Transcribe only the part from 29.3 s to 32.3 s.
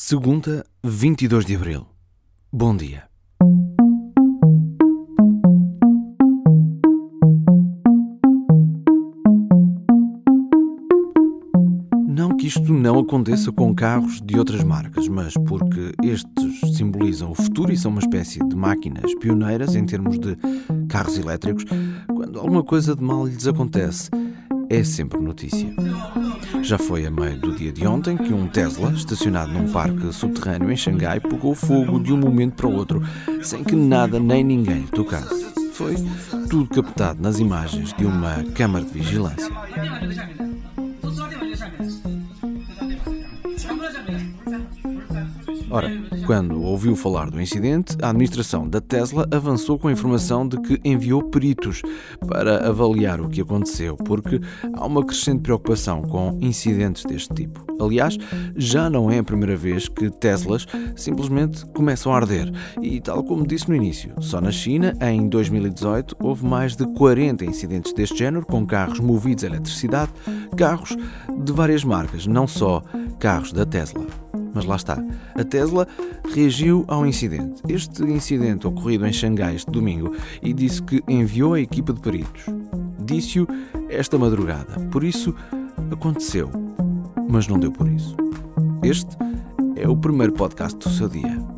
num parque subterrâneo em Xangai, pegou fogo de um